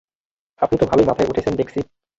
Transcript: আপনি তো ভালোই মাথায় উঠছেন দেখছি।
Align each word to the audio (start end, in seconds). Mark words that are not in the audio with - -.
আপনি 0.61 0.75
তো 0.77 0.85
ভালোই 0.85 1.07
মাথায় 1.07 1.29
উঠছেন 1.29 1.53
দেখছি। 1.55 1.79